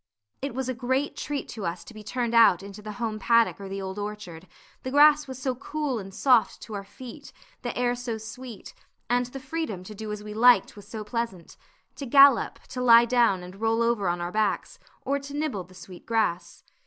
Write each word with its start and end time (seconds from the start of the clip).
It 0.41 0.55
was 0.55 0.67
a 0.67 0.73
great 0.73 1.15
treat 1.15 1.47
to 1.49 1.63
us 1.63 1.83
to 1.83 1.93
be 1.93 2.01
turned 2.01 2.33
out 2.33 2.63
into 2.63 2.81
the 2.81 2.93
home 2.93 3.19
paddock 3.19 3.61
or 3.61 3.69
the 3.69 3.83
old 3.83 3.99
orchard; 3.99 4.47
the 4.81 4.89
grass 4.89 5.27
was 5.27 5.37
so 5.37 5.53
cool 5.53 5.99
and 5.99 6.11
soft 6.11 6.59
to 6.63 6.73
our 6.73 6.83
feet, 6.83 7.31
the 7.61 7.77
air 7.77 7.93
so 7.93 8.17
sweet, 8.17 8.73
and 9.11 9.27
the 9.27 9.39
freedom 9.39 9.83
to 9.83 9.93
do 9.93 10.11
as 10.11 10.23
we 10.23 10.33
liked 10.33 10.75
was 10.75 10.87
so 10.87 11.03
pleasant 11.03 11.55
to 11.97 12.07
gallop, 12.07 12.57
to 12.69 12.81
lie 12.81 13.05
down, 13.05 13.43
and 13.43 13.61
roll 13.61 13.83
over 13.83 14.07
on 14.07 14.21
our 14.21 14.31
backs, 14.31 14.79
or 15.03 15.19
to 15.19 15.35
nibble 15.35 15.65
the 15.65 15.75
sweet 15.75 16.07
grass. 16.07 16.63